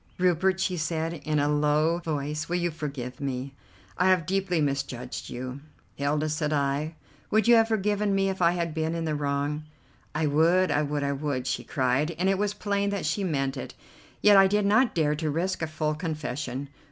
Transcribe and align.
"Rupert," 0.17 0.59
she 0.59 0.77
said 0.77 1.13
in 1.13 1.37
a 1.37 1.47
low 1.47 1.99
voice, 1.99 2.49
"will 2.49 2.55
you 2.55 2.71
forgive 2.71 3.21
me? 3.21 3.53
I 3.99 4.07
have 4.09 4.25
deeply 4.25 4.59
misjudged 4.59 5.29
you." 5.29 5.59
"Hilda," 5.93 6.27
said 6.29 6.51
I, 6.51 6.95
"would 7.29 7.47
you 7.47 7.53
have 7.53 7.67
forgiven 7.67 8.15
me 8.15 8.27
if 8.27 8.41
I 8.41 8.53
had 8.53 8.73
been 8.73 8.95
in 8.95 9.05
the 9.05 9.13
wrong?" 9.13 9.63
"I 10.15 10.25
would, 10.25 10.71
I 10.71 10.81
would, 10.81 11.03
I 11.03 11.11
would," 11.11 11.45
she 11.45 11.63
cried, 11.63 12.15
and 12.17 12.29
it 12.29 12.39
was 12.39 12.55
plain 12.55 12.89
that 12.89 13.05
she 13.05 13.23
meant 13.23 13.55
it, 13.57 13.75
yet 14.23 14.35
I 14.37 14.47
did 14.47 14.65
not 14.65 14.95
dare 14.95 15.13
to 15.13 15.29
risk 15.29 15.61
a 15.61 15.67
full 15.67 15.93
confession. 15.93 16.69